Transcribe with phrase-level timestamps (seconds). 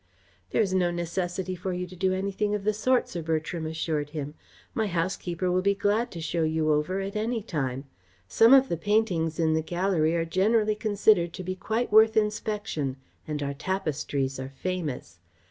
[0.49, 4.09] "There is no necessity for you to do anything of the sort," Sir Bertram assured
[4.09, 4.33] him.
[4.73, 7.83] "My housekeeper will be glad to show you over at any time.
[8.27, 12.97] Some of the paintings in the gallery are generally considered to be quite worth inspection,
[13.27, 15.19] and our tapestries are famous.